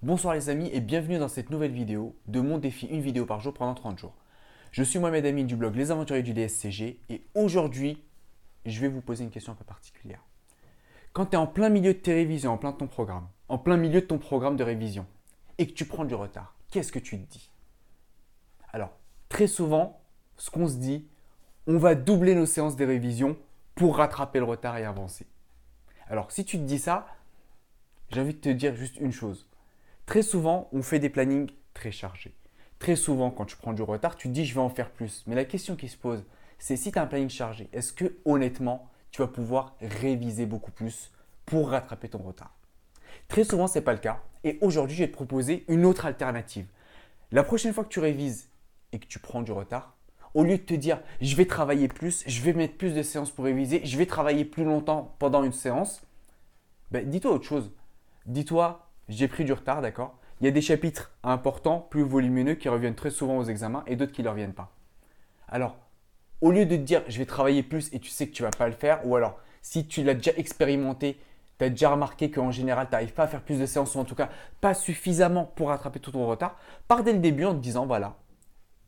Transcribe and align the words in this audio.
Bonsoir 0.00 0.34
les 0.34 0.48
amis 0.48 0.70
et 0.72 0.80
bienvenue 0.80 1.18
dans 1.18 1.26
cette 1.26 1.50
nouvelle 1.50 1.72
vidéo 1.72 2.14
de 2.28 2.38
mon 2.38 2.58
défi 2.58 2.86
une 2.86 3.00
vidéo 3.00 3.26
par 3.26 3.40
jour 3.40 3.52
pendant 3.52 3.74
30 3.74 3.98
jours. 3.98 4.14
Je 4.70 4.84
suis 4.84 5.00
Mohamed 5.00 5.26
Amin 5.26 5.42
du 5.42 5.56
blog 5.56 5.74
Les 5.74 5.90
Aventuriers 5.90 6.22
du 6.22 6.32
DSCG 6.32 7.00
et 7.08 7.24
aujourd'hui, 7.34 8.00
je 8.64 8.80
vais 8.80 8.86
vous 8.86 9.00
poser 9.00 9.24
une 9.24 9.30
question 9.30 9.54
un 9.54 9.56
peu 9.56 9.64
particulière. 9.64 10.22
Quand 11.12 11.26
tu 11.26 11.32
es 11.32 11.36
en 11.36 11.48
plein 11.48 11.68
milieu 11.68 11.94
de 11.94 11.98
tes 11.98 12.14
révisions, 12.14 12.52
en 12.52 12.58
plein 12.58 12.70
de 12.70 12.76
ton 12.76 12.86
programme, 12.86 13.26
en 13.48 13.58
plein 13.58 13.76
milieu 13.76 14.00
de 14.00 14.06
ton 14.06 14.18
programme 14.18 14.56
de 14.56 14.62
révision 14.62 15.04
et 15.58 15.66
que 15.66 15.72
tu 15.72 15.84
prends 15.84 16.04
du 16.04 16.14
retard, 16.14 16.54
qu'est-ce 16.70 16.92
que 16.92 17.00
tu 17.00 17.18
te 17.18 17.32
dis? 17.32 17.50
Alors, 18.72 18.96
très 19.28 19.48
souvent, 19.48 20.00
ce 20.36 20.48
qu'on 20.48 20.68
se 20.68 20.76
dit, 20.76 21.08
on 21.66 21.76
va 21.76 21.96
doubler 21.96 22.36
nos 22.36 22.46
séances 22.46 22.76
de 22.76 22.86
révision 22.86 23.36
pour 23.74 23.96
rattraper 23.96 24.38
le 24.38 24.44
retard 24.44 24.78
et 24.78 24.84
avancer. 24.84 25.26
Alors, 26.06 26.30
si 26.30 26.44
tu 26.44 26.56
te 26.56 26.62
dis 26.62 26.78
ça, 26.78 27.08
j'ai 28.10 28.20
envie 28.20 28.34
de 28.34 28.38
te 28.38 28.48
dire 28.48 28.76
juste 28.76 28.96
une 29.00 29.10
chose. 29.10 29.48
Très 30.08 30.22
souvent, 30.22 30.70
on 30.72 30.80
fait 30.80 31.00
des 31.00 31.10
plannings 31.10 31.50
très 31.74 31.92
chargés. 31.92 32.34
Très 32.78 32.96
souvent, 32.96 33.30
quand 33.30 33.44
tu 33.44 33.58
prends 33.58 33.74
du 33.74 33.82
retard, 33.82 34.16
tu 34.16 34.28
te 34.28 34.32
dis 34.32 34.46
je 34.46 34.54
vais 34.54 34.60
en 34.62 34.70
faire 34.70 34.90
plus. 34.90 35.22
Mais 35.26 35.34
la 35.34 35.44
question 35.44 35.76
qui 35.76 35.86
se 35.86 35.98
pose, 35.98 36.24
c'est 36.58 36.78
si 36.78 36.90
tu 36.90 36.98
as 36.98 37.02
un 37.02 37.06
planning 37.06 37.28
chargé, 37.28 37.68
est-ce 37.74 37.92
que 37.92 38.16
honnêtement, 38.24 38.88
tu 39.10 39.20
vas 39.20 39.28
pouvoir 39.28 39.76
réviser 39.82 40.46
beaucoup 40.46 40.70
plus 40.70 41.12
pour 41.44 41.68
rattraper 41.68 42.08
ton 42.08 42.20
retard? 42.20 42.56
Très 43.28 43.44
souvent, 43.44 43.66
ce 43.66 43.78
n'est 43.78 43.84
pas 43.84 43.92
le 43.92 43.98
cas. 43.98 44.22
Et 44.44 44.56
aujourd'hui, 44.62 44.96
je 44.96 45.02
vais 45.02 45.10
te 45.10 45.14
proposer 45.14 45.66
une 45.68 45.84
autre 45.84 46.06
alternative. 46.06 46.64
La 47.30 47.42
prochaine 47.42 47.74
fois 47.74 47.84
que 47.84 47.90
tu 47.90 48.00
révises 48.00 48.48
et 48.92 49.00
que 49.00 49.06
tu 49.06 49.18
prends 49.18 49.42
du 49.42 49.52
retard, 49.52 49.94
au 50.32 50.42
lieu 50.42 50.56
de 50.56 50.62
te 50.62 50.72
dire 50.72 51.02
je 51.20 51.36
vais 51.36 51.44
travailler 51.44 51.88
plus, 51.88 52.24
je 52.26 52.40
vais 52.40 52.54
mettre 52.54 52.78
plus 52.78 52.94
de 52.94 53.02
séances 53.02 53.30
pour 53.30 53.44
réviser, 53.44 53.84
je 53.84 53.98
vais 53.98 54.06
travailler 54.06 54.46
plus 54.46 54.64
longtemps 54.64 55.14
pendant 55.18 55.44
une 55.44 55.52
séance, 55.52 56.00
ben, 56.92 57.06
dis-toi 57.06 57.32
autre 57.32 57.44
chose. 57.44 57.72
Dis-toi, 58.24 58.87
j'ai 59.08 59.28
pris 59.28 59.44
du 59.44 59.52
retard, 59.52 59.82
d'accord 59.82 60.18
Il 60.40 60.44
y 60.44 60.48
a 60.48 60.52
des 60.52 60.60
chapitres 60.60 61.10
importants, 61.22 61.86
plus 61.90 62.02
volumineux, 62.02 62.54
qui 62.54 62.68
reviennent 62.68 62.94
très 62.94 63.10
souvent 63.10 63.38
aux 63.38 63.44
examens 63.44 63.84
et 63.86 63.96
d'autres 63.96 64.12
qui 64.12 64.22
ne 64.22 64.28
reviennent 64.28 64.52
pas. 64.52 64.72
Alors, 65.48 65.76
au 66.40 66.50
lieu 66.50 66.66
de 66.66 66.76
te 66.76 66.82
dire 66.82 67.02
je 67.08 67.18
vais 67.18 67.26
travailler 67.26 67.62
plus 67.62 67.92
et 67.92 67.98
tu 67.98 68.10
sais 68.10 68.28
que 68.28 68.32
tu 68.32 68.42
ne 68.42 68.48
vas 68.48 68.56
pas 68.56 68.66
le 68.66 68.74
faire, 68.74 69.00
ou 69.06 69.16
alors 69.16 69.38
si 69.62 69.86
tu 69.86 70.02
l'as 70.02 70.14
déjà 70.14 70.32
expérimenté, 70.36 71.18
tu 71.58 71.64
as 71.64 71.70
déjà 71.70 71.90
remarqué 71.90 72.30
qu'en 72.30 72.50
général, 72.50 72.86
tu 72.86 72.92
n'arrives 72.92 73.12
pas 73.12 73.24
à 73.24 73.28
faire 73.28 73.42
plus 73.42 73.58
de 73.58 73.66
séances, 73.66 73.94
ou 73.94 73.98
en 73.98 74.04
tout 74.04 74.14
cas 74.14 74.28
pas 74.60 74.74
suffisamment 74.74 75.44
pour 75.44 75.68
rattraper 75.68 76.00
tout 76.00 76.12
ton 76.12 76.26
retard, 76.26 76.56
pars 76.86 77.02
dès 77.02 77.12
le 77.12 77.18
début 77.18 77.44
en 77.44 77.54
te 77.54 77.60
disant 77.60 77.86
voilà, 77.86 78.16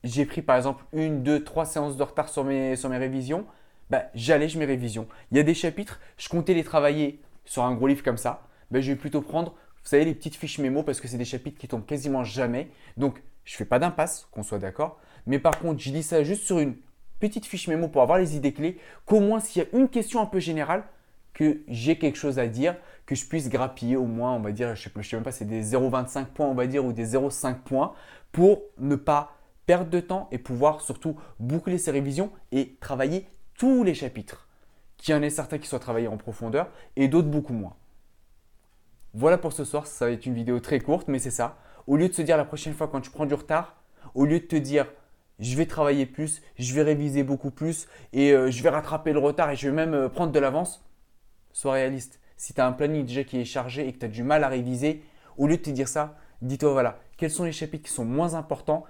j'ai 0.04 0.24
pris 0.24 0.42
par 0.42 0.56
exemple 0.56 0.84
une, 0.92 1.22
deux, 1.22 1.42
trois 1.44 1.64
séances 1.64 1.96
de 1.96 2.02
retard 2.02 2.28
sur 2.28 2.44
mes, 2.44 2.76
sur 2.76 2.88
mes 2.88 2.98
révisions, 2.98 3.46
bah, 3.90 4.04
j'allège 4.14 4.56
mes 4.56 4.64
révisions. 4.64 5.08
Il 5.30 5.36
y 5.36 5.40
a 5.40 5.42
des 5.42 5.54
chapitres, 5.54 6.00
je 6.16 6.28
comptais 6.28 6.54
les 6.54 6.64
travailler 6.64 7.20
sur 7.44 7.64
un 7.64 7.74
gros 7.74 7.88
livre 7.88 8.04
comme 8.04 8.16
ça, 8.16 8.46
bah, 8.70 8.80
je 8.80 8.92
vais 8.92 8.96
plutôt 8.96 9.20
prendre, 9.20 9.54
vous 9.82 9.88
savez, 9.88 10.04
les 10.04 10.14
petites 10.14 10.36
fiches 10.36 10.58
mémo 10.58 10.82
parce 10.82 11.00
que 11.00 11.08
c'est 11.08 11.16
des 11.16 11.24
chapitres 11.24 11.58
qui 11.58 11.68
tombent 11.68 11.86
quasiment 11.86 12.24
jamais. 12.24 12.70
Donc, 12.96 13.22
je 13.44 13.54
ne 13.54 13.56
fais 13.56 13.64
pas 13.64 13.78
d'impasse, 13.78 14.28
qu'on 14.30 14.42
soit 14.42 14.58
d'accord. 14.58 14.98
Mais 15.26 15.38
par 15.38 15.58
contre, 15.58 15.80
je 15.80 15.90
lis 15.90 16.02
ça 16.02 16.22
juste 16.22 16.44
sur 16.44 16.58
une 16.58 16.76
petite 17.18 17.46
fiche 17.46 17.68
mémo 17.68 17.88
pour 17.88 18.02
avoir 18.02 18.18
les 18.18 18.36
idées 18.36 18.52
clés, 18.52 18.78
qu'au 19.06 19.20
moins 19.20 19.40
s'il 19.40 19.62
y 19.62 19.64
a 19.64 19.68
une 19.76 19.88
question 19.88 20.20
un 20.20 20.26
peu 20.26 20.40
générale, 20.40 20.84
que 21.34 21.60
j'ai 21.68 21.98
quelque 21.98 22.18
chose 22.18 22.38
à 22.38 22.46
dire, 22.48 22.76
que 23.06 23.14
je 23.14 23.26
puisse 23.26 23.48
grappiller 23.48 23.96
au 23.96 24.06
moins, 24.06 24.32
on 24.32 24.40
va 24.40 24.52
dire, 24.52 24.74
je 24.74 24.88
ne 24.94 25.02
sais, 25.02 25.16
même 25.16 25.24
pas, 25.24 25.32
c'est 25.32 25.44
des 25.44 25.62
0,25 25.62 26.26
points, 26.26 26.46
on 26.46 26.54
va 26.54 26.66
dire, 26.66 26.84
ou 26.84 26.92
des 26.92 27.14
0,5 27.14 27.60
points, 27.60 27.92
pour 28.32 28.62
ne 28.78 28.96
pas 28.96 29.36
perdre 29.66 29.90
de 29.90 30.00
temps 30.00 30.28
et 30.32 30.38
pouvoir 30.38 30.80
surtout 30.80 31.16
boucler 31.38 31.78
ses 31.78 31.90
révisions 31.90 32.30
et 32.52 32.76
travailler 32.80 33.26
tous 33.56 33.84
les 33.84 33.94
chapitres. 33.94 34.48
Qu'il 34.96 35.14
y 35.14 35.18
en 35.18 35.22
ait 35.22 35.30
certains 35.30 35.58
qui 35.58 35.68
soient 35.68 35.78
travaillés 35.78 36.08
en 36.08 36.16
profondeur 36.16 36.68
et 36.96 37.08
d'autres 37.08 37.28
beaucoup 37.28 37.52
moins. 37.52 37.74
Voilà 39.12 39.38
pour 39.38 39.52
ce 39.52 39.64
soir, 39.64 39.86
ça 39.86 40.06
va 40.06 40.12
être 40.12 40.26
une 40.26 40.34
vidéo 40.34 40.60
très 40.60 40.78
courte, 40.78 41.08
mais 41.08 41.18
c'est 41.18 41.32
ça. 41.32 41.58
Au 41.88 41.96
lieu 41.96 42.08
de 42.08 42.14
se 42.14 42.22
dire 42.22 42.36
la 42.36 42.44
prochaine 42.44 42.74
fois 42.74 42.86
quand 42.86 43.00
tu 43.00 43.10
prends 43.10 43.26
du 43.26 43.34
retard, 43.34 43.76
au 44.14 44.24
lieu 44.24 44.38
de 44.38 44.44
te 44.44 44.56
dire 44.56 44.86
je 45.40 45.56
vais 45.56 45.66
travailler 45.66 46.06
plus, 46.06 46.42
je 46.58 46.74
vais 46.74 46.82
réviser 46.82 47.22
beaucoup 47.24 47.50
plus 47.50 47.88
et 48.12 48.32
euh, 48.32 48.50
je 48.50 48.62
vais 48.62 48.68
rattraper 48.68 49.12
le 49.12 49.18
retard 49.18 49.50
et 49.50 49.56
je 49.56 49.68
vais 49.68 49.74
même 49.74 49.94
euh, 49.94 50.08
prendre 50.08 50.32
de 50.32 50.38
l'avance, 50.38 50.84
sois 51.52 51.72
réaliste. 51.72 52.20
Si 52.36 52.54
tu 52.54 52.60
as 52.60 52.66
un 52.66 52.72
planning 52.72 53.04
déjà 53.04 53.24
qui 53.24 53.40
est 53.40 53.44
chargé 53.44 53.88
et 53.88 53.92
que 53.92 53.98
tu 53.98 54.06
as 54.06 54.08
du 54.08 54.22
mal 54.22 54.44
à 54.44 54.48
réviser, 54.48 55.02
au 55.38 55.46
lieu 55.46 55.56
de 55.56 55.62
te 55.62 55.70
dire 55.70 55.88
ça, 55.88 56.16
dis-toi 56.42 56.72
voilà, 56.72 57.00
quels 57.16 57.30
sont 57.30 57.44
les 57.44 57.52
chapitres 57.52 57.86
qui 57.86 57.92
sont 57.92 58.04
moins 58.04 58.34
importants 58.34 58.84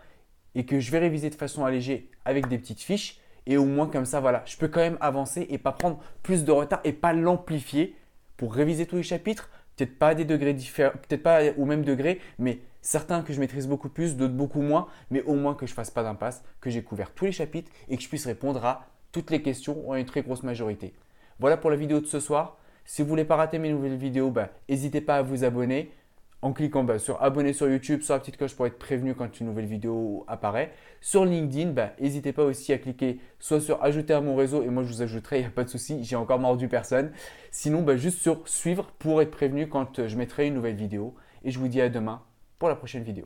et 0.55 0.67
que 0.67 0.81
je 0.81 0.91
vais 0.91 0.99
réviser 0.99 1.31
de 1.31 1.35
façon 1.35 1.65
allégée 1.65 2.11
avec 2.25 2.49
des 2.49 2.59
petites 2.59 2.81
fiches 2.81 3.21
et 3.47 3.57
au 3.57 3.65
moins 3.65 3.87
comme 3.87 4.05
ça 4.05 4.21
voilà, 4.21 4.43
je 4.45 4.57
peux 4.57 4.69
quand 4.69 4.81
même 4.81 4.99
avancer 5.01 5.47
et 5.49 5.57
pas 5.57 5.73
prendre 5.73 6.01
plus 6.23 6.45
de 6.45 6.53
retard 6.53 6.81
et 6.85 6.93
pas 6.93 7.13
l'amplifier 7.13 7.97
pour 8.37 8.55
réviser 8.55 8.87
tous 8.87 8.97
les 8.97 9.03
chapitres, 9.03 9.51
peut-être 9.81 9.99
pas 9.99 10.09
à 10.09 10.15
des 10.15 10.25
degrés 10.25 10.53
différents, 10.53 10.93
peut-être 11.09 11.23
pas 11.23 11.41
au 11.57 11.65
même 11.65 11.85
degré, 11.85 12.21
mais 12.39 12.59
certains 12.83 13.23
que 13.23 13.33
je 13.33 13.41
maîtrise 13.41 13.67
beaucoup 13.67 13.89
plus, 13.89 14.17
d'autres 14.17 14.35
beaucoup 14.35 14.61
moins, 14.61 14.89
mais 15.11 15.23
au 15.23 15.35
moins 15.35 15.55
que 15.55 15.67
je 15.67 15.73
fasse 15.73 15.91
pas 15.91 16.03
d'impasse, 16.03 16.43
que 16.61 16.69
j'ai 16.69 16.83
couvert 16.83 17.13
tous 17.13 17.25
les 17.25 17.33
chapitres 17.33 17.71
et 17.89 17.97
que 17.97 18.03
je 18.03 18.09
puisse 18.09 18.27
répondre 18.27 18.65
à 18.65 18.87
toutes 19.13 19.31
les 19.31 19.43
questions 19.43 19.89
en 19.89 19.95
une 19.95 20.05
très 20.05 20.23
grosse 20.23 20.43
majorité. 20.43 20.93
Voilà 21.39 21.57
pour 21.57 21.71
la 21.71 21.77
vidéo 21.77 22.01
de 22.01 22.07
ce 22.07 22.21
soir. 22.21 22.59
Si 22.85 23.03
vous 23.03 23.09
voulez 23.09 23.25
pas 23.25 23.37
rater 23.37 23.59
mes 23.59 23.71
nouvelles 23.71 23.97
vidéos, 23.97 24.31
bah, 24.31 24.51
n'hésitez 24.69 25.01
pas 25.01 25.17
à 25.17 25.23
vous 25.23 25.45
abonner 25.45 25.91
en 26.43 26.53
cliquant 26.53 26.85
bah, 26.85 26.99
sur 26.99 27.23
abonner 27.23 27.53
sur 27.53 27.69
YouTube, 27.69 28.03
sur 28.03 28.15
la 28.15 28.21
petite 28.21 28.37
cloche 28.37 28.55
pour 28.55 28.67
être 28.67 28.79
prévenu 28.79 29.15
quand 29.15 29.41
une 29.41 29.47
nouvelle 29.47 29.67
vidéo 29.67 30.25
apparaît. 30.29 30.73
Sur 31.01 31.25
LinkedIn, 31.25 31.71
bah, 31.71 31.93
n'hésitez 32.01 32.33
pas 32.33 32.45
aussi 32.45 32.73
à 32.73 32.79
cliquer 32.79 33.21
soit 33.39 33.61
sur 33.61 33.83
ajouter 33.83 34.15
à 34.15 34.21
mon 34.21 34.37
réseau 34.37 34.63
et 34.63 34.69
moi 34.69 34.83
je 34.83 34.89
vous 34.89 35.03
ajouterai, 35.03 35.39
il 35.39 35.41
n'y 35.43 35.47
a 35.47 35.51
pas 35.51 35.65
de 35.65 35.71
souci, 35.71 36.03
j'ai 36.05 36.17
encore 36.17 36.39
mordu 36.39 36.69
personne. 36.69 37.13
Sinon, 37.51 37.83
bah, 37.83 37.97
juste 37.97 38.21
sur 38.21 38.47
suivre 38.49 38.93
pour 38.99 39.21
être 39.23 39.31
prévenu 39.31 39.69
quand 39.69 39.99
euh, 39.99 40.09
je 40.09 40.17
mettrai 40.17 40.47
une 40.47 40.55
nouvelle 40.55 40.77
vidéo. 40.77 41.15
Et 41.43 41.51
je 41.51 41.59
vous 41.59 41.69
dis 41.69 41.81
à 41.81 41.89
demain 41.89 42.23
pour 42.59 42.69
la 42.69 42.77
prochaine 42.77 43.03
vidéo. 43.03 43.25